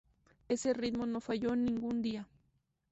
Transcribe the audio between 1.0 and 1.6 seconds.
no falló